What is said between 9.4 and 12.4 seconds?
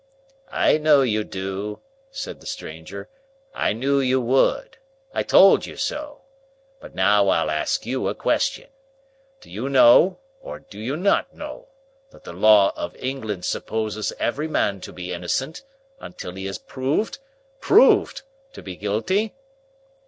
Do you know, or do you not know, that the